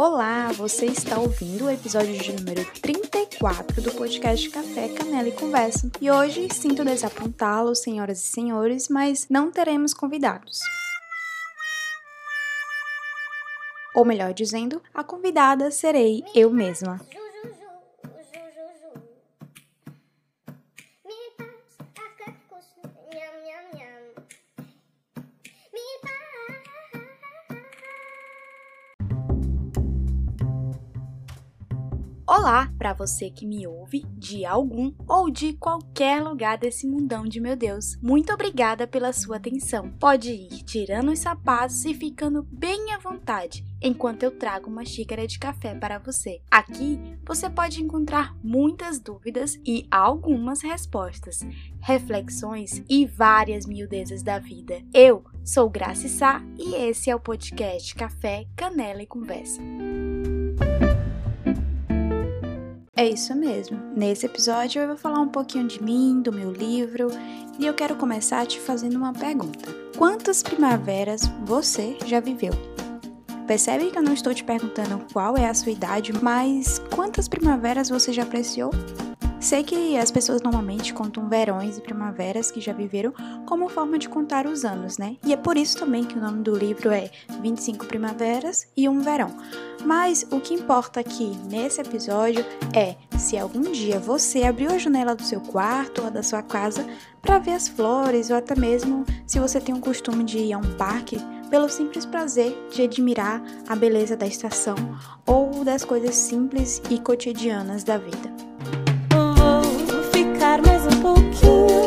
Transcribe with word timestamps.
Olá, 0.00 0.52
você 0.52 0.86
está 0.86 1.18
ouvindo 1.18 1.64
o 1.64 1.70
episódio 1.70 2.16
de 2.16 2.32
número 2.32 2.64
34 2.82 3.82
do 3.82 3.90
podcast 3.90 4.48
Café, 4.48 4.90
Canela 4.90 5.26
e 5.26 5.32
Conversa. 5.32 5.90
E 6.00 6.08
hoje 6.08 6.46
sinto 6.52 6.84
desapontá-lo, 6.84 7.74
senhoras 7.74 8.20
e 8.20 8.28
senhores, 8.28 8.88
mas 8.88 9.26
não 9.28 9.50
teremos 9.50 9.92
convidados. 9.92 10.60
Ou 13.92 14.04
melhor 14.04 14.32
dizendo, 14.32 14.80
a 14.94 15.02
convidada 15.02 15.68
serei 15.72 16.22
eu 16.32 16.48
mesma. 16.48 17.00
Olá 32.30 32.70
para 32.76 32.92
você 32.92 33.30
que 33.30 33.46
me 33.46 33.66
ouve 33.66 34.04
de 34.14 34.44
algum 34.44 34.92
ou 35.08 35.30
de 35.30 35.54
qualquer 35.54 36.22
lugar 36.22 36.58
desse 36.58 36.86
mundão 36.86 37.24
de 37.24 37.40
meu 37.40 37.56
Deus. 37.56 37.96
Muito 38.02 38.30
obrigada 38.30 38.86
pela 38.86 39.14
sua 39.14 39.36
atenção. 39.36 39.90
Pode 39.92 40.30
ir 40.30 40.62
tirando 40.62 41.10
os 41.10 41.20
sapatos 41.20 41.86
e 41.86 41.94
ficando 41.94 42.46
bem 42.52 42.92
à 42.92 42.98
vontade 42.98 43.64
enquanto 43.80 44.24
eu 44.24 44.30
trago 44.30 44.68
uma 44.68 44.84
xícara 44.84 45.26
de 45.26 45.38
café 45.38 45.74
para 45.74 45.98
você. 45.98 46.42
Aqui 46.50 47.00
você 47.26 47.48
pode 47.48 47.82
encontrar 47.82 48.36
muitas 48.44 49.00
dúvidas 49.00 49.58
e 49.64 49.86
algumas 49.90 50.60
respostas, 50.60 51.40
reflexões 51.80 52.84
e 52.90 53.06
várias 53.06 53.64
miudezas 53.64 54.22
da 54.22 54.38
vida. 54.38 54.82
Eu 54.92 55.24
sou 55.42 55.70
Graça 55.70 56.08
Sá 56.08 56.42
e 56.58 56.74
esse 56.74 57.08
é 57.08 57.16
o 57.16 57.20
podcast 57.20 57.94
Café, 57.94 58.44
Canela 58.54 59.02
e 59.02 59.06
Conversa. 59.06 59.62
É 62.98 63.08
isso 63.08 63.32
mesmo. 63.32 63.78
Nesse 63.94 64.26
episódio 64.26 64.82
eu 64.82 64.88
vou 64.88 64.96
falar 64.96 65.20
um 65.20 65.28
pouquinho 65.28 65.68
de 65.68 65.80
mim, 65.80 66.20
do 66.20 66.32
meu 66.32 66.50
livro, 66.50 67.06
e 67.56 67.64
eu 67.64 67.72
quero 67.72 67.94
começar 67.94 68.44
te 68.44 68.58
fazendo 68.58 68.96
uma 68.96 69.12
pergunta. 69.12 69.72
Quantas 69.96 70.42
primaveras 70.42 71.30
você 71.44 71.96
já 72.04 72.18
viveu? 72.18 72.50
Percebe 73.46 73.92
que 73.92 73.98
eu 73.98 74.02
não 74.02 74.12
estou 74.12 74.34
te 74.34 74.42
perguntando 74.42 75.00
qual 75.12 75.36
é 75.36 75.46
a 75.46 75.54
sua 75.54 75.70
idade, 75.70 76.12
mas 76.12 76.80
quantas 76.92 77.28
primaveras 77.28 77.88
você 77.88 78.12
já 78.12 78.24
apreciou? 78.24 78.72
Sei 79.48 79.62
que 79.62 79.96
as 79.96 80.10
pessoas 80.10 80.42
normalmente 80.42 80.92
contam 80.92 81.26
verões 81.26 81.78
e 81.78 81.80
primaveras 81.80 82.50
que 82.50 82.60
já 82.60 82.74
viveram 82.74 83.14
como 83.46 83.70
forma 83.70 83.98
de 83.98 84.06
contar 84.06 84.46
os 84.46 84.62
anos, 84.62 84.98
né? 84.98 85.16
E 85.24 85.32
é 85.32 85.38
por 85.38 85.56
isso 85.56 85.78
também 85.78 86.04
que 86.04 86.18
o 86.18 86.20
nome 86.20 86.42
do 86.42 86.54
livro 86.54 86.90
é 86.90 87.10
25 87.40 87.86
Primaveras 87.86 88.68
e 88.76 88.86
um 88.86 89.00
Verão. 89.00 89.34
Mas 89.86 90.26
o 90.30 90.38
que 90.38 90.52
importa 90.52 91.00
aqui 91.00 91.34
nesse 91.48 91.80
episódio 91.80 92.44
é 92.74 92.96
se 93.18 93.38
algum 93.38 93.72
dia 93.72 93.98
você 93.98 94.42
abriu 94.42 94.70
a 94.70 94.76
janela 94.76 95.16
do 95.16 95.22
seu 95.22 95.40
quarto 95.40 96.02
ou 96.02 96.10
da 96.10 96.22
sua 96.22 96.42
casa 96.42 96.86
para 97.22 97.38
ver 97.38 97.52
as 97.52 97.68
flores, 97.68 98.28
ou 98.28 98.36
até 98.36 98.54
mesmo 98.54 99.06
se 99.26 99.40
você 99.40 99.58
tem 99.58 99.74
o 99.74 99.80
costume 99.80 100.24
de 100.24 100.36
ir 100.40 100.52
a 100.52 100.58
um 100.58 100.76
parque 100.76 101.16
pelo 101.48 101.70
simples 101.70 102.04
prazer 102.04 102.54
de 102.70 102.82
admirar 102.82 103.42
a 103.66 103.74
beleza 103.74 104.14
da 104.14 104.26
estação 104.26 104.76
ou 105.24 105.64
das 105.64 105.86
coisas 105.86 106.14
simples 106.16 106.82
e 106.90 106.98
cotidianas 106.98 107.82
da 107.82 107.96
vida 107.96 108.47
ficar 111.16 111.68
mais 111.68 111.77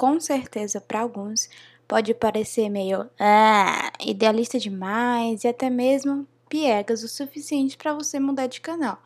com 0.00 0.18
certeza 0.18 0.80
para 0.80 1.02
alguns 1.02 1.50
pode 1.86 2.14
parecer 2.14 2.70
meio 2.70 3.06
ah, 3.18 3.92
idealista 4.00 4.58
demais 4.58 5.44
e 5.44 5.48
até 5.48 5.68
mesmo 5.68 6.26
piegas 6.48 7.02
o 7.02 7.08
suficiente 7.08 7.76
para 7.76 7.92
você 7.92 8.18
mudar 8.18 8.46
de 8.46 8.62
canal. 8.62 9.02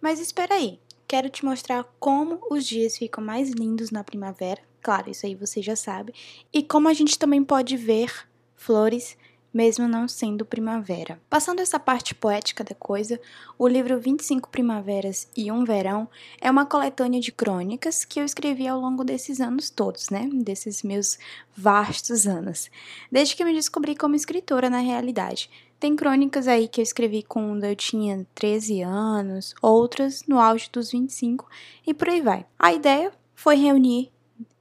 Mas 0.00 0.18
espera 0.18 0.54
aí, 0.54 0.80
quero 1.06 1.28
te 1.28 1.44
mostrar 1.44 1.84
como 2.00 2.40
os 2.50 2.64
dias 2.66 2.96
ficam 2.96 3.22
mais 3.22 3.50
lindos 3.50 3.90
na 3.90 4.02
primavera. 4.02 4.62
Claro, 4.80 5.10
isso 5.10 5.26
aí 5.26 5.34
você 5.34 5.60
já 5.60 5.76
sabe. 5.76 6.14
E 6.50 6.62
como 6.62 6.88
a 6.88 6.94
gente 6.94 7.18
também 7.18 7.44
pode 7.44 7.76
ver 7.76 8.10
flores 8.56 9.18
mesmo 9.52 9.88
não 9.88 10.06
sendo 10.06 10.44
primavera. 10.44 11.20
Passando 11.28 11.60
essa 11.60 11.78
parte 11.78 12.14
poética 12.14 12.62
da 12.62 12.74
coisa, 12.74 13.20
o 13.58 13.66
livro 13.66 13.98
25 13.98 14.48
Primaveras 14.48 15.28
e 15.36 15.50
um 15.50 15.64
Verão 15.64 16.08
é 16.40 16.50
uma 16.50 16.66
coletânea 16.66 17.20
de 17.20 17.32
crônicas 17.32 18.04
que 18.04 18.20
eu 18.20 18.24
escrevi 18.24 18.68
ao 18.68 18.80
longo 18.80 19.04
desses 19.04 19.40
anos 19.40 19.70
todos, 19.70 20.10
né? 20.10 20.28
Desses 20.32 20.82
meus 20.82 21.18
vastos 21.56 22.26
anos. 22.26 22.70
Desde 23.10 23.34
que 23.34 23.44
me 23.44 23.52
descobri 23.52 23.96
como 23.96 24.14
escritora 24.14 24.70
na 24.70 24.78
realidade. 24.78 25.50
Tem 25.80 25.94
crônicas 25.94 26.48
aí 26.48 26.66
que 26.66 26.80
eu 26.80 26.82
escrevi 26.82 27.22
quando 27.22 27.64
eu 27.64 27.76
tinha 27.76 28.26
13 28.34 28.82
anos, 28.82 29.54
outras 29.62 30.24
no 30.26 30.40
auge 30.40 30.68
dos 30.72 30.90
25 30.90 31.48
e 31.86 31.94
por 31.94 32.08
aí 32.08 32.20
vai. 32.20 32.44
A 32.58 32.72
ideia 32.72 33.12
foi 33.34 33.54
reunir 33.54 34.10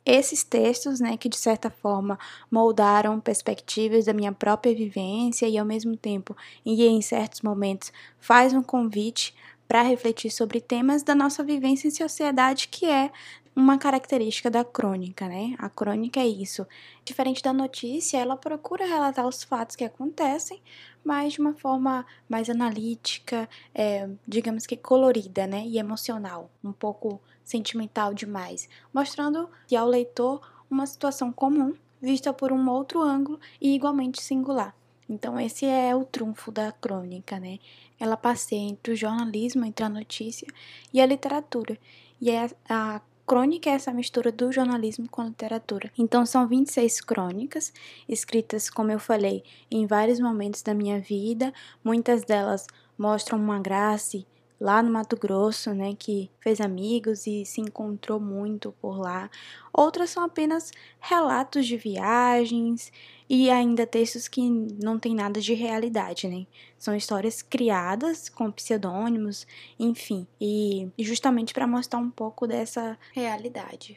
esses 0.07 0.43
textos, 0.43 1.01
né, 1.01 1.17
que 1.17 1.27
de 1.27 1.35
certa 1.37 1.69
forma 1.69 2.17
moldaram 2.49 3.19
perspectivas 3.19 4.05
da 4.05 4.13
minha 4.13 4.31
própria 4.31 4.73
vivência 4.73 5.47
e 5.47 5.57
ao 5.57 5.65
mesmo 5.65 5.97
tempo, 5.97 6.35
e 6.65 6.85
em 6.85 7.01
certos 7.01 7.41
momentos, 7.41 7.91
faz 8.19 8.53
um 8.53 8.63
convite 8.63 9.35
para 9.67 9.81
refletir 9.81 10.31
sobre 10.31 10.61
temas 10.61 11.03
da 11.03 11.13
nossa 11.13 11.43
vivência 11.43 11.89
em 11.89 11.91
sociedade, 11.91 12.69
que 12.69 12.85
é 12.85 13.11
uma 13.57 13.75
característica 13.75 14.51
da 14.51 14.63
crônica, 14.63 15.27
né? 15.27 15.55
A 15.57 15.67
crônica 15.67 16.19
é 16.19 16.27
isso. 16.27 16.67
Diferente 17.03 17.41
da 17.41 17.51
notícia, 17.51 18.19
ela 18.19 18.37
procura 18.37 18.85
relatar 18.85 19.25
os 19.25 19.43
fatos 19.43 19.75
que 19.75 19.83
acontecem, 19.83 20.61
mas 21.03 21.33
de 21.33 21.39
uma 21.39 21.55
forma 21.55 22.05
mais 22.29 22.51
analítica, 22.51 23.49
é, 23.73 24.07
digamos 24.27 24.67
que 24.67 24.77
colorida, 24.77 25.47
né? 25.47 25.65
E 25.65 25.79
emocional, 25.79 26.51
um 26.63 26.71
pouco 26.71 27.19
sentimental 27.43 28.13
demais, 28.13 28.69
mostrando 28.93 29.49
ao 29.75 29.87
leitor 29.87 30.39
uma 30.69 30.85
situação 30.85 31.31
comum 31.31 31.73
vista 31.99 32.31
por 32.31 32.51
um 32.51 32.69
outro 32.69 33.01
ângulo 33.01 33.39
e 33.59 33.73
igualmente 33.73 34.21
singular. 34.21 34.75
Então 35.09 35.39
esse 35.39 35.65
é 35.65 35.95
o 35.95 36.05
trunfo 36.05 36.51
da 36.51 36.71
crônica, 36.73 37.39
né? 37.39 37.57
Ela 37.99 38.17
passeia 38.17 38.69
entre 38.69 38.93
o 38.93 38.95
jornalismo, 38.95 39.65
entre 39.65 39.83
a 39.83 39.89
notícia 39.89 40.47
e 40.93 41.01
a 41.01 41.07
literatura. 41.07 41.75
E 42.21 42.29
é 42.29 42.51
a 42.69 43.01
crônica 43.27 43.69
é 43.69 43.73
essa 43.73 43.93
mistura 43.93 44.31
do 44.31 44.51
jornalismo 44.51 45.07
com 45.09 45.21
a 45.21 45.25
literatura. 45.25 45.91
Então 45.97 46.25
são 46.25 46.47
26 46.47 47.01
crônicas, 47.01 47.73
escritas, 48.07 48.69
como 48.69 48.91
eu 48.91 48.99
falei, 48.99 49.43
em 49.69 49.85
vários 49.85 50.19
momentos 50.19 50.61
da 50.61 50.73
minha 50.73 50.99
vida. 50.99 51.53
Muitas 51.83 52.23
delas 52.23 52.65
mostram 52.97 53.37
uma 53.37 53.59
graça 53.59 54.17
lá 54.59 54.81
no 54.81 54.91
Mato 54.91 55.15
Grosso, 55.15 55.73
né, 55.73 55.95
que 55.97 56.29
fez 56.39 56.59
amigos 56.59 57.27
e 57.27 57.45
se 57.45 57.61
encontrou 57.61 58.19
muito 58.19 58.73
por 58.81 58.97
lá. 58.97 59.29
Outras 59.71 60.09
são 60.09 60.23
apenas 60.23 60.71
relatos 60.99 61.65
de 61.65 61.77
viagens 61.77 62.91
e 63.29 63.49
ainda 63.49 63.85
textos 63.85 64.27
que 64.27 64.49
não 64.49 64.97
tem 64.97 65.13
nada 65.13 65.39
de 65.39 65.53
realidade, 65.53 66.27
né? 66.27 66.47
São 66.77 66.95
histórias 66.95 67.41
criadas 67.41 68.29
com 68.29 68.51
pseudônimos, 68.51 69.45
enfim, 69.77 70.25
e 70.39 70.89
justamente 70.99 71.53
para 71.53 71.67
mostrar 71.67 71.99
um 71.99 72.09
pouco 72.09 72.47
dessa 72.47 72.97
realidade. 73.13 73.95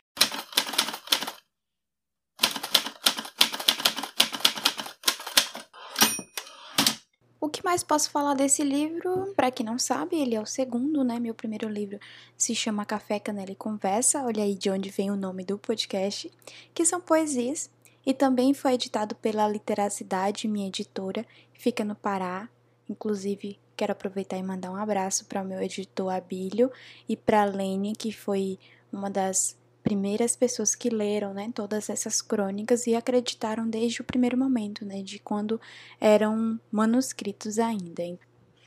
O 7.40 7.48
que 7.48 7.64
mais 7.64 7.82
posso 7.82 8.10
falar 8.10 8.34
desse 8.34 8.62
livro? 8.62 9.32
Para 9.34 9.50
quem 9.50 9.64
não 9.64 9.78
sabe, 9.78 10.14
ele 10.14 10.34
é 10.34 10.40
o 10.40 10.44
segundo, 10.44 11.02
né? 11.02 11.18
Meu 11.18 11.34
primeiro 11.34 11.70
livro 11.70 11.98
se 12.36 12.54
chama 12.54 12.84
Café, 12.84 13.18
Canela 13.18 13.50
e 13.50 13.56
Conversa. 13.56 14.22
Olha 14.22 14.44
aí 14.44 14.54
de 14.54 14.68
onde 14.68 14.90
vem 14.90 15.10
o 15.10 15.16
nome 15.16 15.42
do 15.42 15.56
podcast, 15.56 16.30
que 16.74 16.84
são 16.84 17.00
poesias 17.00 17.70
e 18.04 18.12
também 18.12 18.52
foi 18.52 18.74
editado 18.74 19.14
pela 19.14 19.48
Literacidade, 19.48 20.46
minha 20.46 20.68
editora, 20.68 21.24
fica 21.54 21.82
no 21.82 21.94
Pará. 21.94 22.46
Inclusive, 22.86 23.58
quero 23.74 23.92
aproveitar 23.92 24.36
e 24.36 24.42
mandar 24.42 24.70
um 24.70 24.76
abraço 24.76 25.24
para 25.24 25.40
o 25.40 25.44
meu 25.46 25.62
editor 25.62 26.12
Abílio 26.12 26.70
e 27.08 27.16
para 27.16 27.40
a 27.40 27.46
Lene, 27.46 27.96
que 27.96 28.12
foi 28.12 28.58
uma 28.92 29.08
das 29.08 29.56
primeiras 29.82 30.36
pessoas 30.36 30.74
que 30.74 30.88
leram, 30.90 31.34
né, 31.34 31.50
todas 31.54 31.90
essas 31.90 32.20
crônicas 32.22 32.86
e 32.86 32.94
acreditaram 32.94 33.68
desde 33.68 34.00
o 34.00 34.04
primeiro 34.04 34.36
momento, 34.36 34.84
né, 34.84 35.02
de 35.02 35.18
quando 35.18 35.60
eram 36.00 36.60
manuscritos 36.70 37.58
ainda. 37.58 38.02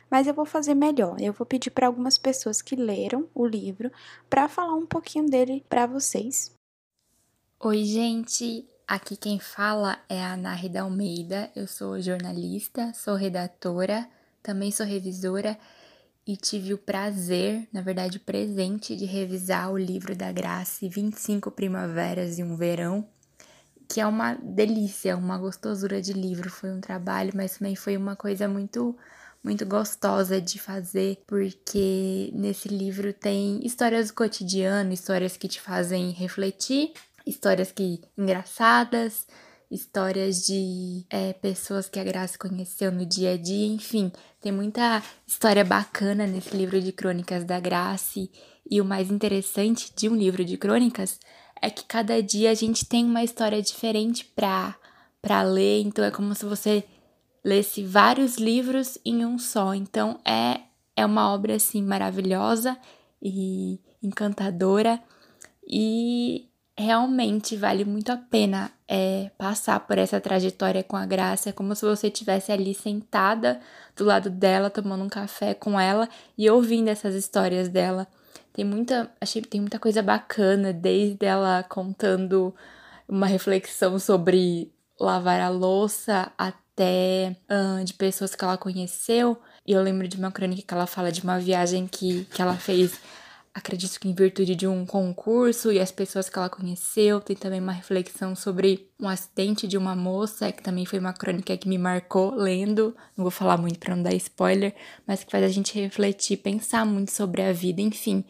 mas 0.09 0.27
eu 0.27 0.33
vou 0.33 0.45
fazer 0.45 0.75
melhor. 0.75 1.19
Eu 1.19 1.33
vou 1.33 1.43
pedir 1.43 1.71
para 1.71 1.87
algumas 1.87 2.19
pessoas 2.19 2.61
que 2.61 2.75
leram 2.75 3.27
o 3.33 3.47
livro 3.47 3.91
para 4.29 4.47
falar 4.47 4.75
um 4.75 4.85
pouquinho 4.85 5.25
dele 5.25 5.65
para 5.67 5.87
vocês. 5.87 6.51
Oi, 7.59 7.83
gente. 7.83 8.67
Aqui 8.87 9.17
quem 9.17 9.39
fala 9.39 9.97
é 10.07 10.21
a 10.21 10.33
Ana 10.33 10.53
Rida 10.53 10.81
Almeida. 10.81 11.49
Eu 11.55 11.65
sou 11.65 11.99
jornalista, 11.99 12.93
sou 12.93 13.15
redatora, 13.15 14.07
também 14.43 14.69
sou 14.69 14.85
revisora 14.85 15.57
e 16.25 16.37
tive 16.37 16.73
o 16.73 16.77
prazer, 16.77 17.67
na 17.71 17.81
verdade, 17.81 18.19
presente 18.19 18.95
de 18.95 19.05
revisar 19.05 19.71
o 19.71 19.77
livro 19.77 20.15
da 20.15 20.31
Grace 20.31 20.87
25 20.87 21.51
Primaveras 21.51 22.39
e 22.39 22.43
um 22.43 22.55
Verão, 22.55 23.05
que 23.87 23.99
é 23.99 24.07
uma 24.07 24.35
delícia, 24.35 25.17
uma 25.17 25.37
gostosura 25.37 26.01
de 26.01 26.13
livro. 26.13 26.49
Foi 26.49 26.71
um 26.71 26.79
trabalho, 26.79 27.33
mas 27.35 27.57
também 27.57 27.75
foi 27.75 27.97
uma 27.97 28.15
coisa 28.15 28.47
muito 28.47 28.95
muito 29.43 29.65
gostosa 29.65 30.39
de 30.39 30.57
fazer, 30.57 31.21
porque 31.27 32.31
nesse 32.33 32.69
livro 32.69 33.11
tem 33.11 33.59
histórias 33.65 34.07
do 34.07 34.13
cotidiano, 34.13 34.93
histórias 34.93 35.35
que 35.35 35.49
te 35.49 35.59
fazem 35.59 36.11
refletir, 36.11 36.93
histórias 37.27 37.69
que 37.69 38.01
engraçadas, 38.17 39.27
histórias 39.73 40.45
de 40.45 41.03
é, 41.09 41.33
pessoas 41.33 41.89
que 41.89 41.99
a 41.99 42.03
Graça 42.03 42.37
conheceu 42.37 42.91
no 42.91 43.05
dia 43.05 43.31
a 43.31 43.37
dia, 43.37 43.65
enfim, 43.65 44.11
tem 44.39 44.51
muita 44.51 45.01
história 45.25 45.65
bacana 45.65 46.27
nesse 46.27 46.55
livro 46.55 46.79
de 46.79 46.91
crônicas 46.91 47.43
da 47.43 47.59
Graça. 47.59 48.19
E 48.69 48.79
o 48.79 48.85
mais 48.85 49.09
interessante 49.09 49.91
de 49.95 50.07
um 50.07 50.15
livro 50.15 50.45
de 50.45 50.57
crônicas 50.57 51.19
é 51.61 51.69
que 51.69 51.83
cada 51.85 52.21
dia 52.21 52.51
a 52.51 52.53
gente 52.53 52.85
tem 52.85 53.03
uma 53.05 53.23
história 53.23 53.61
diferente 53.61 54.25
para 54.25 54.75
para 55.21 55.41
ler, 55.41 55.81
então 55.81 56.03
é 56.03 56.11
como 56.11 56.35
se 56.35 56.43
você 56.43 56.83
lesse 57.45 57.81
vários 57.81 58.35
livros 58.35 58.97
em 59.05 59.25
um 59.25 59.39
só. 59.39 59.73
Então 59.73 60.19
é 60.25 60.59
é 60.95 61.05
uma 61.05 61.33
obra 61.33 61.55
assim 61.55 61.81
maravilhosa 61.81 62.77
e 63.21 63.79
encantadora 64.01 65.01
e 65.65 66.49
realmente 66.77 67.55
vale 67.55 67.85
muito 67.85 68.11
a 68.11 68.17
pena 68.17 68.71
é, 68.87 69.29
passar 69.37 69.79
por 69.81 69.97
essa 69.97 70.19
trajetória 70.19 70.83
com 70.83 70.97
a 70.97 71.05
Graça. 71.05 71.49
É 71.49 71.53
como 71.53 71.75
se 71.75 71.85
você 71.85 72.07
estivesse 72.07 72.51
ali 72.51 72.73
sentada 72.73 73.59
do 73.95 74.03
lado 74.03 74.29
dela, 74.29 74.69
tomando 74.69 75.03
um 75.03 75.09
café 75.09 75.53
com 75.53 75.79
ela 75.79 76.09
e 76.37 76.49
ouvindo 76.49 76.89
essas 76.89 77.15
histórias 77.15 77.69
dela. 77.69 78.07
Tem 78.51 78.65
muita, 78.65 79.11
achei 79.19 79.41
tem 79.41 79.61
muita 79.61 79.79
coisa 79.79 80.01
bacana, 80.01 80.73
desde 80.73 81.25
ela 81.25 81.63
contando 81.63 82.53
uma 83.07 83.27
reflexão 83.27 83.99
sobre 83.99 84.71
lavar 84.99 85.41
a 85.41 85.49
louça 85.49 86.31
até 86.37 87.35
uh, 87.49 87.83
de 87.83 87.93
pessoas 87.93 88.35
que 88.35 88.43
ela 88.43 88.57
conheceu. 88.57 89.39
E 89.65 89.71
eu 89.71 89.81
lembro 89.81 90.07
de 90.07 90.17
uma 90.17 90.31
crônica 90.31 90.61
que 90.61 90.73
ela 90.73 90.87
fala 90.87 91.11
de 91.11 91.21
uma 91.21 91.39
viagem 91.39 91.87
que, 91.87 92.25
que 92.25 92.41
ela 92.41 92.55
fez 92.55 92.99
acredito 93.53 93.99
que 93.99 94.07
em 94.07 94.13
virtude 94.13 94.55
de 94.55 94.67
um 94.67 94.85
concurso 94.85 95.71
e 95.71 95.79
as 95.79 95.91
pessoas 95.91 96.27
que 96.27 96.37
ela 96.37 96.49
conheceu. 96.49 97.21
Tem 97.21 97.35
também 97.35 97.59
uma 97.59 97.71
reflexão 97.71 98.35
sobre 98.35 98.89
um 98.99 99.07
acidente 99.07 99.67
de 99.67 99.77
uma 99.77 99.95
moça, 99.95 100.51
que 100.51 100.63
também 100.63 100.85
foi 100.85 100.97
uma 100.97 101.13
crônica 101.13 101.55
que 101.55 101.69
me 101.69 101.77
marcou 101.77 102.33
lendo. 102.33 102.95
Não 103.15 103.23
vou 103.23 103.31
falar 103.31 103.57
muito 103.57 103.77
para 103.77 103.95
não 103.95 104.01
dar 104.01 104.15
spoiler, 104.15 104.73
mas 105.05 105.23
que 105.23 105.31
faz 105.31 105.43
a 105.43 105.49
gente 105.49 105.79
refletir, 105.79 106.37
pensar 106.37 106.85
muito 106.85 107.11
sobre 107.11 107.43
a 107.43 107.53
vida, 107.53 107.81
enfim. 107.81 108.25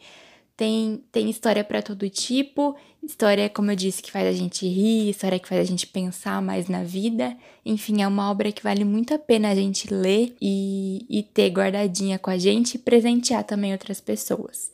Tem, 0.56 1.02
tem 1.10 1.28
história 1.28 1.64
para 1.64 1.82
todo 1.82 2.08
tipo, 2.08 2.76
história, 3.02 3.50
como 3.50 3.72
eu 3.72 3.76
disse, 3.76 4.00
que 4.00 4.12
faz 4.12 4.28
a 4.28 4.32
gente 4.32 4.68
rir, 4.68 5.10
história 5.10 5.38
que 5.38 5.48
faz 5.48 5.60
a 5.60 5.64
gente 5.64 5.84
pensar 5.84 6.40
mais 6.40 6.68
na 6.68 6.84
vida. 6.84 7.36
Enfim, 7.64 8.02
é 8.02 8.06
uma 8.06 8.30
obra 8.30 8.52
que 8.52 8.62
vale 8.62 8.84
muito 8.84 9.12
a 9.12 9.18
pena 9.18 9.50
a 9.50 9.54
gente 9.54 9.92
ler 9.92 10.36
e, 10.40 11.04
e 11.08 11.22
ter 11.24 11.48
guardadinha 11.50 12.20
com 12.20 12.30
a 12.30 12.38
gente 12.38 12.74
e 12.74 12.78
presentear 12.78 13.42
também 13.42 13.72
outras 13.72 14.00
pessoas. 14.00 14.70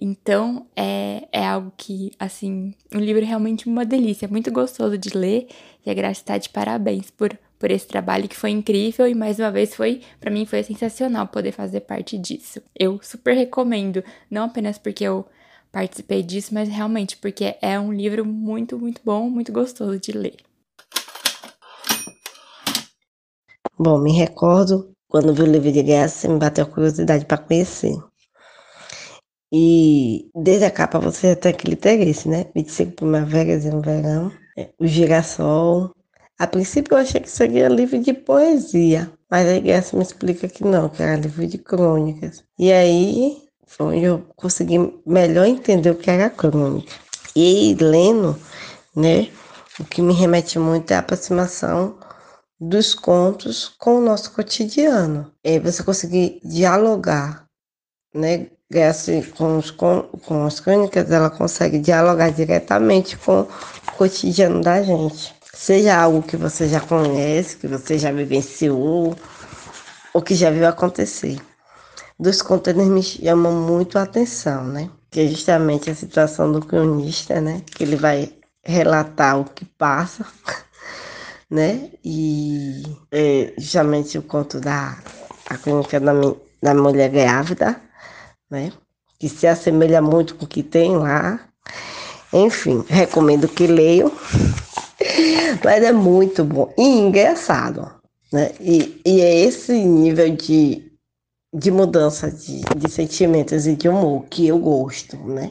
Então, 0.00 0.64
é, 0.76 1.26
é 1.32 1.44
algo 1.44 1.72
que, 1.76 2.12
assim, 2.20 2.72
um 2.94 3.00
livro 3.00 3.20
é 3.20 3.26
realmente 3.26 3.66
uma 3.66 3.84
delícia, 3.84 4.26
é 4.26 4.28
muito 4.28 4.48
gostoso 4.52 4.96
de 4.96 5.10
ler 5.10 5.48
e 5.84 5.90
a 5.90 5.94
Graça 5.94 6.20
está 6.20 6.38
de 6.38 6.48
parabéns 6.50 7.10
por, 7.10 7.36
por 7.58 7.68
esse 7.68 7.88
trabalho 7.88 8.28
que 8.28 8.36
foi 8.36 8.50
incrível 8.50 9.08
e 9.08 9.14
mais 9.14 9.40
uma 9.40 9.50
vez 9.50 9.74
foi, 9.74 10.00
para 10.20 10.30
mim, 10.30 10.46
foi 10.46 10.62
sensacional 10.62 11.26
poder 11.26 11.50
fazer 11.50 11.80
parte 11.80 12.16
disso. 12.16 12.62
Eu 12.78 13.00
super 13.02 13.34
recomendo, 13.34 14.04
não 14.30 14.44
apenas 14.44 14.78
porque 14.78 15.02
eu 15.02 15.26
participei 15.72 16.22
disso, 16.22 16.54
mas 16.54 16.68
realmente 16.68 17.16
porque 17.16 17.56
é 17.60 17.78
um 17.80 17.92
livro 17.92 18.24
muito, 18.24 18.78
muito 18.78 19.00
bom, 19.04 19.28
muito 19.28 19.52
gostoso 19.52 19.98
de 19.98 20.12
ler. 20.12 20.36
Bom, 23.76 23.98
me 23.98 24.12
recordo 24.12 24.92
quando 25.08 25.34
vi 25.34 25.42
o 25.42 25.46
livro 25.46 25.72
de 25.72 25.82
Graça, 25.82 26.28
me 26.28 26.38
bateu 26.38 26.64
a 26.64 26.68
curiosidade 26.68 27.24
para 27.24 27.38
conhecer. 27.38 27.96
E 29.52 30.30
desde 30.34 30.66
a 30.66 30.70
capa 30.70 30.98
você 30.98 31.34
tem 31.34 31.52
aquele 31.52 31.74
interesse, 31.74 32.28
né? 32.28 32.46
25 32.54 32.92
primaveras 32.92 33.64
e 33.64 33.68
um 33.68 33.80
verão, 33.80 34.30
é, 34.56 34.68
o 34.78 34.86
girassol. 34.86 35.94
A 36.38 36.46
princípio 36.46 36.94
eu 36.94 36.98
achei 36.98 37.20
que 37.20 37.30
seria 37.30 37.68
livro 37.68 37.98
de 37.98 38.12
poesia, 38.12 39.10
mas 39.30 39.48
a 39.48 39.58
Graça 39.58 39.96
me 39.96 40.02
explica 40.02 40.48
que 40.48 40.64
não, 40.64 40.88
que 40.88 41.02
era 41.02 41.16
livro 41.16 41.46
de 41.46 41.58
crônicas. 41.58 42.44
E 42.58 42.72
aí 42.72 43.42
foi 43.66 43.86
onde 43.86 44.04
eu 44.04 44.24
consegui 44.36 44.78
melhor 45.06 45.46
entender 45.46 45.90
o 45.90 45.96
que 45.96 46.10
era 46.10 46.30
crônica. 46.30 46.92
E 47.34 47.76
lendo, 47.80 48.38
né, 48.94 49.28
o 49.78 49.84
que 49.84 50.02
me 50.02 50.12
remete 50.12 50.58
muito 50.58 50.90
é 50.90 50.96
a 50.96 51.00
aproximação 51.00 51.98
dos 52.60 52.94
contos 52.94 53.68
com 53.78 53.98
o 53.98 54.00
nosso 54.00 54.32
cotidiano. 54.32 55.32
É 55.44 55.58
você 55.58 55.82
conseguir 55.82 56.40
dialogar, 56.44 57.46
né, 58.14 58.48
Grace, 58.70 59.22
com, 59.36 59.56
os, 59.56 59.70
com, 59.70 60.02
com 60.26 60.44
as 60.44 60.60
crônicas, 60.60 61.10
ela 61.10 61.30
consegue 61.30 61.78
dialogar 61.78 62.30
diretamente 62.30 63.16
com 63.16 63.40
o 63.40 63.48
cotidiano 63.96 64.60
da 64.60 64.82
gente. 64.82 65.34
Seja 65.54 65.96
algo 65.96 66.22
que 66.22 66.36
você 66.36 66.68
já 66.68 66.78
conhece, 66.78 67.56
que 67.56 67.66
você 67.66 67.98
já 67.98 68.12
vivenciou, 68.12 69.16
ou 70.12 70.22
que 70.22 70.34
já 70.34 70.50
viu 70.50 70.66
acontecer. 70.66 71.38
Dos 72.20 72.42
contos 72.42 72.74
me 72.74 73.02
chamam 73.02 73.52
muito 73.52 73.98
a 73.98 74.02
atenção, 74.02 74.64
né? 74.64 74.90
Que 75.10 75.20
é 75.20 75.26
justamente 75.28 75.90
a 75.90 75.94
situação 75.94 76.52
do 76.52 76.60
cronista, 76.60 77.40
né? 77.40 77.62
Que 77.64 77.84
ele 77.84 77.96
vai 77.96 78.34
relatar 78.62 79.40
o 79.40 79.44
que 79.46 79.64
passa, 79.64 80.26
né? 81.50 81.90
E 82.04 82.82
é 83.10 83.54
justamente 83.56 84.18
o 84.18 84.22
conto 84.22 84.60
da 84.60 84.98
a 85.48 85.56
crônica 85.56 85.98
da, 85.98 86.12
da 86.62 86.74
mulher 86.74 87.08
grávida, 87.08 87.80
né? 88.50 88.72
Que 89.18 89.28
se 89.28 89.46
assemelha 89.46 90.00
muito 90.00 90.34
com 90.34 90.44
o 90.44 90.48
que 90.48 90.62
tem 90.62 90.96
lá. 90.96 91.40
Enfim, 92.32 92.84
recomendo 92.88 93.48
que 93.48 93.66
leiam. 93.66 94.12
Mas 95.64 95.82
é 95.82 95.92
muito 95.92 96.44
bom 96.44 96.72
e 96.76 96.82
engraçado, 96.82 97.90
né? 98.32 98.52
E, 98.60 99.00
e 99.04 99.20
é 99.20 99.40
esse 99.40 99.72
nível 99.72 100.34
de, 100.34 100.92
de 101.54 101.70
mudança 101.70 102.30
de, 102.30 102.60
de 102.76 102.90
sentimentos 102.90 103.66
e 103.66 103.76
de 103.76 103.88
humor 103.88 104.24
que 104.28 104.46
eu 104.46 104.58
gosto, 104.58 105.16
né? 105.16 105.50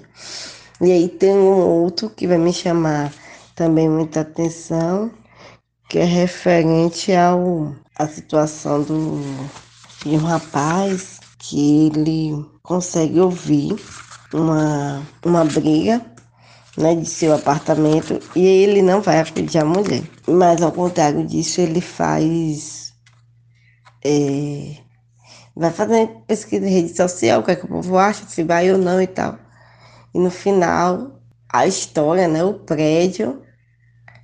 E 0.81 0.91
aí 0.91 1.07
tem 1.07 1.31
um 1.31 1.59
outro 1.83 2.09
que 2.09 2.27
vai 2.27 2.37
me 2.37 2.53
chamar 2.53 3.11
também 3.55 3.89
muita 3.89 4.21
atenção, 4.21 5.11
que 5.89 5.97
é 5.97 6.03
referente 6.03 7.11
ao 7.13 7.73
a 7.97 8.07
situação 8.07 8.83
do 8.83 9.19
de 10.05 10.15
um 10.15 10.19
rapaz 10.19 11.16
que 11.49 11.87
ele 11.87 12.45
consegue 12.61 13.19
ouvir 13.21 13.73
uma, 14.33 15.01
uma 15.23 15.45
briga 15.45 16.05
né, 16.77 16.93
de 16.93 17.05
seu 17.05 17.33
apartamento 17.33 18.19
e 18.35 18.45
ele 18.45 18.81
não 18.81 19.01
vai 19.01 19.19
agredir 19.19 19.61
a 19.61 19.65
mulher. 19.65 20.03
Mas 20.27 20.61
ao 20.61 20.73
contrário 20.73 21.25
disso, 21.25 21.61
ele 21.61 21.79
faz. 21.79 22.93
É, 24.03 24.75
vai 25.55 25.71
fazer 25.71 26.07
pesquisa 26.27 26.67
em 26.67 26.71
rede 26.71 26.95
social, 26.95 27.39
o 27.39 27.43
que, 27.43 27.51
é 27.51 27.55
que 27.55 27.65
o 27.65 27.69
povo 27.69 27.97
acha, 27.97 28.25
se 28.27 28.43
vai 28.43 28.71
ou 28.71 28.77
não 28.77 29.01
e 29.01 29.07
tal. 29.07 29.37
E 30.13 30.19
no 30.19 30.29
final, 30.29 31.21
a 31.49 31.65
história, 31.65 32.27
né, 32.27 32.43
o 32.43 32.55
prédio, 32.55 33.41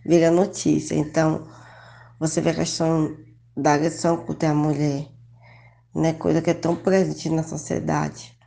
vira 0.05 0.29
notícia. 0.29 0.95
Então, 0.95 1.47
você 2.19 2.41
vê 2.41 2.49
a 2.49 2.55
questão 2.55 3.15
da 3.55 3.73
agressão 3.73 4.17
contra 4.17 4.49
a 4.49 4.53
mulher, 4.53 5.07
né, 5.95 6.13
coisa 6.13 6.41
que 6.41 6.49
é 6.49 6.53
tão 6.53 6.75
presente 6.75 7.29
na 7.29 7.43
sociedade. 7.43 8.37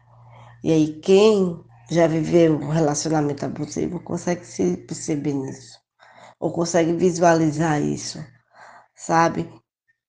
E 0.65 0.73
aí, 0.73 1.01
quem 1.01 1.61
já 1.91 2.07
viveu 2.07 2.55
um 2.57 2.69
relacionamento 2.69 3.45
abusivo 3.45 4.01
consegue 4.01 4.45
se 4.45 4.77
perceber 4.79 5.35
nisso, 5.35 5.79
ou 6.41 6.53
consegue 6.53 6.93
visualizar 6.93 7.81
isso, 7.81 8.25
sabe? 8.95 9.49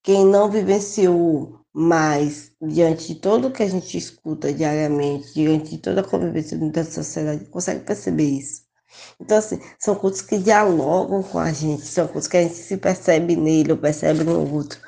Quem 0.04 0.26
não 0.26 0.50
vivenciou 0.50 1.60
mais, 1.74 2.52
diante 2.62 3.10
de 3.14 3.16
tudo 3.22 3.52
que 3.52 3.64
a 3.64 3.70
gente 3.70 3.98
escuta 3.98 4.52
diariamente, 4.54 5.34
diante 5.34 5.72
de 5.72 5.78
toda 5.80 6.02
a 6.02 6.04
convivência 6.04 6.58
da 6.72 6.84
sociedade, 6.84 7.46
consegue 7.46 7.86
perceber 7.86 8.24
isso. 8.26 8.67
Então, 9.20 9.38
assim, 9.38 9.60
são 9.80 9.96
contos 9.96 10.22
que 10.22 10.38
dialogam 10.38 11.24
com 11.24 11.40
a 11.40 11.52
gente, 11.52 11.84
são 11.86 12.08
contos 12.08 12.28
que 12.28 12.38
a 12.38 12.44
gente 12.44 12.56
se 12.56 12.78
percebe 12.78 13.36
nele 13.36 13.72
ou 13.72 13.78
percebe 13.78 14.24
no 14.24 14.54
outro. 14.54 14.80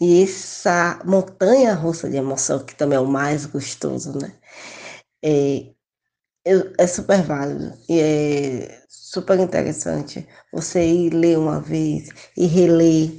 E 0.00 0.22
essa 0.22 1.00
montanha 1.04 1.74
russa 1.74 2.08
de 2.08 2.16
emoção, 2.16 2.64
que 2.64 2.74
também 2.74 2.96
é 2.96 3.00
o 3.00 3.06
mais 3.06 3.46
gostoso, 3.46 4.18
né? 4.18 4.32
É, 5.24 5.72
é 6.78 6.86
super 6.86 7.22
válido 7.22 7.76
e 7.88 8.00
é 8.00 8.82
super 8.88 9.38
interessante 9.40 10.26
você 10.52 10.84
ir 10.86 11.10
ler 11.12 11.38
uma 11.38 11.60
vez 11.60 12.08
e 12.36 12.46
reler, 12.46 13.12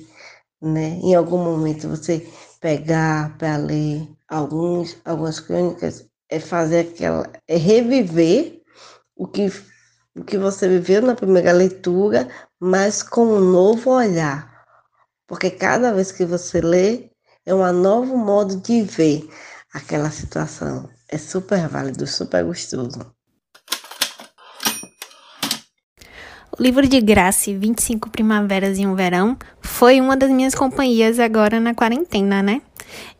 né? 0.61 0.99
Em 1.03 1.15
algum 1.15 1.37
momento 1.37 1.89
você 1.89 2.25
pegar 2.61 3.37
para 3.37 3.57
ler 3.57 4.07
alguns, 4.27 4.97
algumas 5.05 5.39
crônicas, 5.39 6.05
é 6.29 6.39
fazer 6.39 6.79
aquela, 6.79 7.31
é 7.47 7.57
reviver 7.57 8.61
o 9.15 9.27
que 9.27 9.49
o 10.17 10.23
que 10.23 10.37
você 10.37 10.67
viveu 10.67 11.01
na 11.01 11.15
primeira 11.15 11.51
leitura, 11.51 12.27
mas 12.59 13.03
com 13.03 13.25
um 13.25 13.39
novo 13.39 13.91
olhar. 13.91 14.65
Porque 15.27 15.49
cada 15.51 15.93
vez 15.93 16.11
que 16.11 16.25
você 16.25 16.59
lê, 16.59 17.09
é 17.45 17.53
um 17.53 17.71
novo 17.71 18.17
modo 18.17 18.57
de 18.57 18.81
ver 18.81 19.29
aquela 19.73 20.09
situação. 20.09 20.89
É 21.07 21.17
super 21.17 21.67
válido, 21.67 22.07
super 22.07 22.43
gostoso. 22.43 22.99
O 26.59 26.63
livro 26.63 26.87
de 26.87 26.99
Grace, 26.99 27.53
25 27.55 28.09
Primaveras 28.09 28.79
e 28.79 28.87
um 28.87 28.95
Verão, 28.95 29.37
foi 29.61 30.01
uma 30.01 30.17
das 30.17 30.31
minhas 30.31 30.55
companhias 30.55 31.19
agora 31.19 31.59
na 31.59 31.75
quarentena, 31.75 32.41
né? 32.41 32.63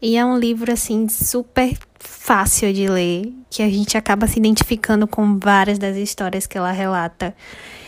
E 0.01 0.18
é 0.18 0.25
um 0.25 0.38
livro, 0.38 0.72
assim, 0.72 1.08
super 1.08 1.77
fácil 2.00 2.72
de 2.74 2.88
ler, 2.88 3.34
que 3.50 3.63
a 3.63 3.70
gente 3.70 3.98
acaba 3.98 4.27
se 4.27 4.39
identificando 4.39 5.08
com 5.08 5.38
várias 5.39 5.80
das 5.80 5.96
histórias 5.96 6.46
que 6.46 6.58
ela 6.58 6.72
relata. 6.72 7.36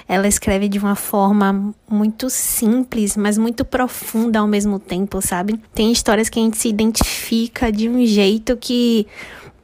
Ela 0.08 0.28
escreve 0.28 0.68
de 0.68 0.80
uma 0.80 0.96
forma 0.96 1.74
muito 1.88 2.30
simples, 2.30 3.16
mas 3.16 3.38
muito 3.38 3.64
profunda 3.64 4.40
ao 4.40 4.48
mesmo 4.48 4.80
tempo, 4.80 5.22
sabe? 5.22 5.60
Tem 5.74 5.92
histórias 5.92 6.30
que 6.30 6.40
a 6.40 6.42
gente 6.42 6.58
se 6.58 6.68
identifica 6.68 7.72
de 7.72 7.88
um 7.88 8.04
jeito 8.06 8.58
que 8.58 9.06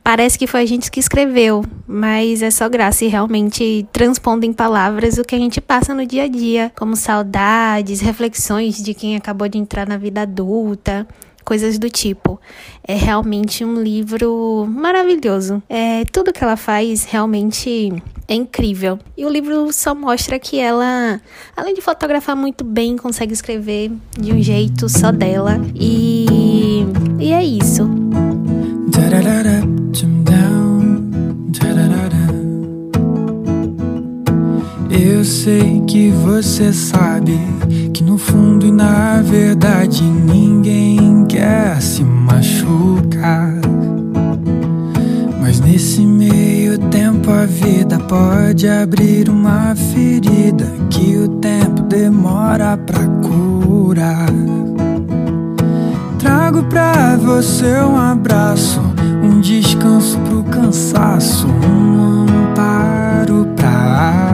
parece 0.03 0.37
que 0.37 0.45
foi 0.45 0.61
a 0.61 0.65
gente 0.67 0.91
que 0.91 0.99
escreveu, 0.99 1.65
mas 1.87 2.43
é 2.43 2.51
só 2.51 2.69
graça 2.69 3.03
e 3.03 3.07
realmente 3.07 3.87
transpondo 3.91 4.45
em 4.45 4.53
palavras 4.53 5.17
o 5.17 5.23
que 5.23 5.33
a 5.33 5.39
gente 5.39 5.59
passa 5.59 5.95
no 5.95 6.05
dia 6.05 6.25
a 6.25 6.27
dia, 6.27 6.71
como 6.77 6.95
saudades, 6.95 8.01
reflexões 8.01 8.77
de 8.83 8.93
quem 8.93 9.15
acabou 9.15 9.47
de 9.47 9.57
entrar 9.57 9.87
na 9.87 9.97
vida 9.97 10.21
adulta, 10.21 11.07
coisas 11.45 11.77
do 11.77 11.89
tipo. 11.89 12.39
É 12.85 12.95
realmente 12.95 13.63
um 13.63 13.81
livro 13.81 14.65
maravilhoso. 14.67 15.61
É, 15.69 16.03
tudo 16.05 16.33
que 16.33 16.43
ela 16.43 16.57
faz 16.57 17.05
realmente 17.05 17.93
é 18.27 18.33
incrível. 18.33 18.99
E 19.15 19.25
o 19.25 19.29
livro 19.29 19.71
só 19.71 19.93
mostra 19.93 20.39
que 20.39 20.59
ela, 20.59 21.21
além 21.55 21.75
de 21.75 21.81
fotografar 21.81 22.35
muito 22.35 22.63
bem, 22.63 22.97
consegue 22.97 23.33
escrever 23.33 23.91
de 24.19 24.33
um 24.33 24.41
jeito 24.41 24.89
só 24.89 25.11
dela. 25.11 25.61
E, 25.75 26.83
e 27.19 27.31
é 27.31 27.43
isso. 27.43 27.83
Eu 28.97 29.74
sei 35.25 35.81
que 35.87 36.11
você 36.11 36.71
sabe 36.71 37.39
que 37.91 38.03
no 38.03 38.15
fundo 38.17 38.67
e 38.67 38.71
na 38.71 39.21
verdade 39.23 40.03
ninguém 40.03 41.25
quer 41.25 41.81
se 41.81 42.03
machucar. 42.03 43.55
Mas 45.41 45.59
nesse 45.59 46.01
meio 46.01 46.77
tempo 46.77 47.31
a 47.31 47.45
vida 47.45 47.97
pode 47.99 48.67
abrir 48.67 49.27
uma 49.27 49.75
ferida 49.75 50.71
que 50.91 51.17
o 51.17 51.27
tempo 51.27 51.81
demora 51.83 52.77
pra 52.77 53.07
curar. 53.27 54.29
Trago 56.19 56.63
pra 56.65 57.15
você 57.15 57.79
um 57.79 57.97
abraço, 57.97 58.79
um 59.23 59.39
descanso 59.39 60.19
pro 60.19 60.43
cansaço, 60.43 61.47
um 61.47 62.25
amparo 62.27 63.47
pra 63.55 64.24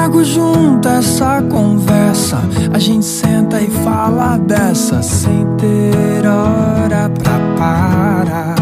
trago 0.00 0.24
junto 0.24 0.88
essa 0.88 1.42
conversa. 1.42 2.38
A 2.72 2.78
gente 2.78 3.04
senta 3.04 3.60
e 3.60 3.68
fala 3.84 4.38
dessa 4.38 5.02
sem 5.02 5.44
ter 5.58 6.26
hora 6.26 7.10
pra 7.10 7.38
parar. 7.58 8.54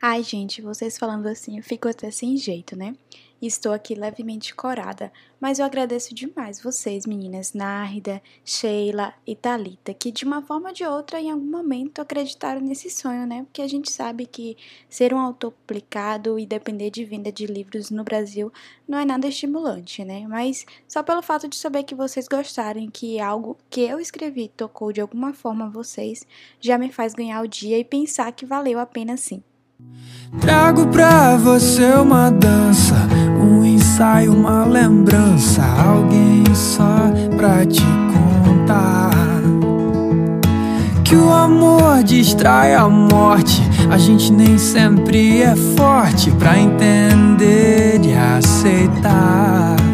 Ai, 0.00 0.22
gente, 0.22 0.62
vocês 0.62 0.96
falando 0.96 1.26
assim, 1.26 1.56
eu 1.56 1.62
fico 1.64 1.88
até 1.88 2.12
sem 2.12 2.36
jeito, 2.36 2.76
né? 2.76 2.94
Estou 3.40 3.72
aqui 3.72 3.94
levemente 3.94 4.54
corada, 4.54 5.12
mas 5.38 5.58
eu 5.58 5.66
agradeço 5.66 6.14
demais 6.14 6.58
vocês, 6.62 7.04
meninas 7.04 7.52
Nárida, 7.52 8.22
Sheila 8.42 9.12
e 9.26 9.36
Talita, 9.36 9.92
que 9.92 10.10
de 10.10 10.24
uma 10.24 10.40
forma 10.40 10.70
ou 10.70 10.74
de 10.74 10.84
outra, 10.86 11.20
em 11.20 11.30
algum 11.30 11.44
momento, 11.44 12.00
acreditaram 12.00 12.62
nesse 12.62 12.88
sonho, 12.88 13.26
né? 13.26 13.42
Porque 13.42 13.60
a 13.60 13.68
gente 13.68 13.92
sabe 13.92 14.24
que 14.24 14.56
ser 14.88 15.12
um 15.12 15.18
autor 15.18 15.52
publicado 15.52 16.38
e 16.38 16.46
depender 16.46 16.90
de 16.90 17.04
venda 17.04 17.30
de 17.30 17.44
livros 17.44 17.90
no 17.90 18.02
Brasil 18.02 18.50
não 18.88 18.98
é 18.98 19.04
nada 19.04 19.28
estimulante, 19.28 20.02
né? 20.02 20.26
Mas 20.26 20.64
só 20.88 21.02
pelo 21.02 21.20
fato 21.20 21.46
de 21.46 21.56
saber 21.56 21.82
que 21.82 21.94
vocês 21.94 22.26
gostarem, 22.26 22.88
que 22.88 23.20
algo 23.20 23.58
que 23.68 23.82
eu 23.82 24.00
escrevi 24.00 24.48
tocou 24.48 24.92
de 24.92 25.02
alguma 25.02 25.34
forma 25.34 25.68
vocês, 25.68 26.26
já 26.58 26.78
me 26.78 26.90
faz 26.90 27.12
ganhar 27.12 27.42
o 27.42 27.48
dia 27.48 27.78
e 27.78 27.84
pensar 27.84 28.32
que 28.32 28.46
valeu 28.46 28.78
a 28.78 28.86
pena 28.86 29.14
sim. 29.18 29.42
Trago 30.40 30.88
pra 30.88 31.36
você 31.36 31.84
uma 31.94 32.30
dança, 32.30 32.94
ensaio, 33.96 34.30
uma 34.30 34.62
lembrança, 34.66 35.62
alguém 35.64 36.44
só 36.54 37.10
pra 37.34 37.64
te 37.64 37.82
contar. 38.44 39.10
Que 41.02 41.16
o 41.16 41.32
amor 41.32 42.02
distrai 42.04 42.74
a 42.74 42.86
morte, 42.90 43.62
a 43.90 43.96
gente 43.96 44.30
nem 44.30 44.58
sempre 44.58 45.40
é 45.40 45.56
forte 45.56 46.30
pra 46.32 46.58
entender 46.58 47.98
e 48.04 48.12
aceitar. 48.12 49.85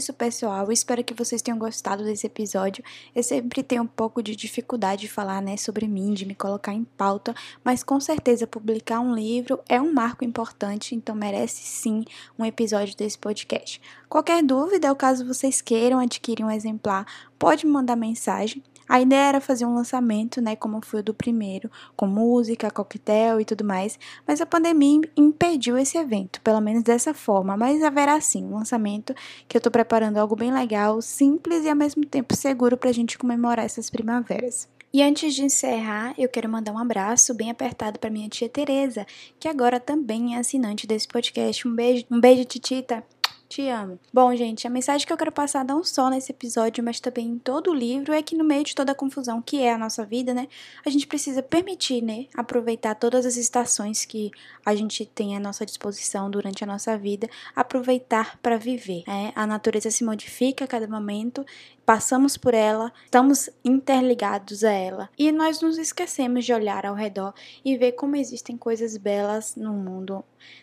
Isso, 0.00 0.14
pessoal. 0.14 0.72
Espero 0.72 1.04
que 1.04 1.12
vocês 1.12 1.42
tenham 1.42 1.58
gostado 1.58 2.02
desse 2.02 2.26
episódio. 2.26 2.82
Eu 3.14 3.22
sempre 3.22 3.62
tenho 3.62 3.82
um 3.82 3.86
pouco 3.86 4.22
de 4.22 4.34
dificuldade 4.34 5.02
de 5.02 5.08
falar, 5.08 5.42
né, 5.42 5.58
sobre 5.58 5.86
mim, 5.86 6.14
de 6.14 6.24
me 6.24 6.34
colocar 6.34 6.72
em 6.72 6.84
pauta, 6.84 7.34
mas 7.62 7.84
com 7.84 8.00
certeza 8.00 8.46
publicar 8.46 8.98
um 9.00 9.14
livro 9.14 9.60
é 9.68 9.78
um 9.78 9.92
marco 9.92 10.24
importante, 10.24 10.94
então 10.94 11.14
merece 11.14 11.62
sim 11.64 12.02
um 12.38 12.46
episódio 12.46 12.96
desse 12.96 13.18
podcast. 13.18 13.78
Qualquer 14.08 14.42
dúvida, 14.42 14.88
ou 14.88 14.96
caso 14.96 15.26
vocês 15.26 15.60
queiram 15.60 15.98
adquirir 15.98 16.42
um 16.42 16.50
exemplar, 16.50 17.04
pode 17.38 17.66
mandar 17.66 17.94
mensagem. 17.94 18.62
A 18.90 19.00
ideia 19.00 19.28
era 19.28 19.40
fazer 19.40 19.64
um 19.64 19.72
lançamento, 19.72 20.40
né, 20.40 20.56
como 20.56 20.84
foi 20.84 20.98
o 20.98 21.02
do 21.04 21.14
primeiro, 21.14 21.70
com 21.94 22.08
música, 22.08 22.72
coquetel 22.72 23.40
e 23.40 23.44
tudo 23.44 23.62
mais, 23.62 23.96
mas 24.26 24.40
a 24.40 24.46
pandemia 24.46 25.02
impediu 25.16 25.78
esse 25.78 25.96
evento, 25.96 26.40
pelo 26.40 26.60
menos 26.60 26.82
dessa 26.82 27.14
forma, 27.14 27.56
mas 27.56 27.84
haverá 27.84 28.20
sim 28.20 28.44
um 28.44 28.54
lançamento 28.54 29.14
que 29.46 29.56
eu 29.56 29.60
tô 29.60 29.70
preparando 29.70 30.16
algo 30.16 30.34
bem 30.34 30.52
legal, 30.52 31.00
simples 31.00 31.64
e 31.64 31.68
ao 31.68 31.76
mesmo 31.76 32.04
tempo 32.04 32.34
seguro 32.34 32.76
pra 32.76 32.90
gente 32.90 33.16
comemorar 33.16 33.64
essas 33.64 33.88
primaveras. 33.88 34.68
E 34.92 35.04
antes 35.04 35.36
de 35.36 35.44
encerrar, 35.44 36.12
eu 36.18 36.28
quero 36.28 36.48
mandar 36.48 36.72
um 36.72 36.78
abraço 36.78 37.32
bem 37.32 37.48
apertado 37.48 37.96
para 37.96 38.10
minha 38.10 38.28
tia 38.28 38.48
Teresa, 38.48 39.06
que 39.38 39.46
agora 39.46 39.78
também 39.78 40.34
é 40.34 40.40
assinante 40.40 40.88
desse 40.88 41.06
podcast. 41.06 41.68
Um 41.68 41.76
beijo, 41.76 42.06
um 42.10 42.18
beijo, 42.18 42.44
titita. 42.44 43.04
Te 43.50 43.68
amo. 43.68 43.98
Bom, 44.12 44.32
gente, 44.36 44.64
a 44.64 44.70
mensagem 44.70 45.04
que 45.04 45.12
eu 45.12 45.16
quero 45.16 45.32
passar 45.32 45.64
não 45.64 45.82
só 45.82 46.08
nesse 46.08 46.30
episódio, 46.30 46.84
mas 46.84 47.00
também 47.00 47.26
em 47.26 47.36
todo 47.36 47.72
o 47.72 47.74
livro 47.74 48.12
é 48.12 48.22
que 48.22 48.36
no 48.36 48.44
meio 48.44 48.62
de 48.62 48.76
toda 48.76 48.92
a 48.92 48.94
confusão 48.94 49.42
que 49.42 49.60
é 49.60 49.72
a 49.72 49.76
nossa 49.76 50.06
vida, 50.06 50.32
né, 50.32 50.46
a 50.86 50.88
gente 50.88 51.04
precisa 51.04 51.42
permitir, 51.42 52.00
né, 52.00 52.26
aproveitar 52.32 52.94
todas 52.94 53.26
as 53.26 53.36
estações 53.36 54.04
que 54.04 54.30
a 54.64 54.72
gente 54.72 55.04
tem 55.04 55.36
à 55.36 55.40
nossa 55.40 55.66
disposição 55.66 56.30
durante 56.30 56.62
a 56.62 56.66
nossa 56.66 56.96
vida, 56.96 57.28
aproveitar 57.52 58.38
para 58.40 58.56
viver. 58.56 59.02
Né? 59.04 59.32
A 59.34 59.44
natureza 59.48 59.90
se 59.90 60.04
modifica 60.04 60.64
a 60.64 60.68
cada 60.68 60.86
momento, 60.86 61.44
passamos 61.84 62.36
por 62.36 62.54
ela, 62.54 62.92
estamos 63.04 63.50
interligados 63.64 64.62
a 64.62 64.70
ela 64.70 65.10
e 65.18 65.32
nós 65.32 65.60
nos 65.60 65.76
esquecemos 65.76 66.44
de 66.44 66.52
olhar 66.52 66.86
ao 66.86 66.94
redor 66.94 67.34
e 67.64 67.76
ver 67.76 67.92
como 67.92 68.14
existem 68.14 68.56
coisas 68.56 68.96
belas 68.96 69.56
no 69.56 69.72
mundo, 69.72 70.22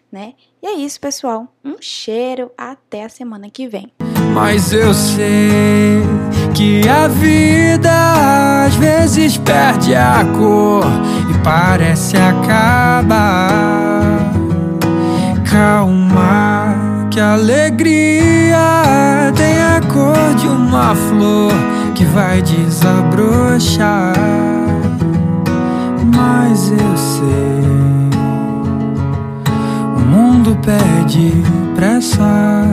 né? 0.10 0.36
E 0.62 0.68
é 0.68 0.74
isso, 0.74 1.02
pessoal. 1.02 1.54
Um 1.66 1.82
cheiro, 1.82 2.50
até 2.58 2.77
a 3.04 3.10
semana 3.10 3.50
que 3.50 3.68
vem. 3.68 3.92
Mas 4.34 4.72
eu 4.72 4.94
sei 4.94 6.02
que 6.54 6.88
a 6.88 7.08
vida 7.08 8.66
às 8.66 8.76
vezes 8.76 9.38
perde 9.38 9.96
a 9.96 10.26
cor 10.38 10.86
e 11.30 11.44
parece 11.44 12.18
acabar. 12.18 13.38
Calma, 15.50 17.08
que 17.12 17.20
alegria 17.20 18.58
tem 19.36 19.60
a 19.60 19.82
cor 19.92 20.36
de 20.36 20.48
uma 20.48 20.94
flor 20.96 21.54
que 21.96 22.06
vai 22.06 22.42
desabrochar. 22.42 24.14
Mas 26.16 26.72
eu 26.72 26.98
sei, 26.98 28.07
mundo 30.08 30.58
pede 30.64 31.32
pressa. 31.76 32.64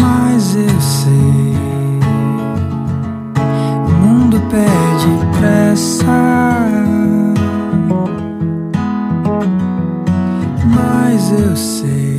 Mas 0.00 0.56
eu 0.56 0.80
sei, 0.80 2.00
o 3.86 3.90
mundo 4.06 4.40
pede 4.50 5.38
pressa. 5.38 6.06
Mas 10.74 11.32
eu 11.32 11.56
sei, 11.56 12.17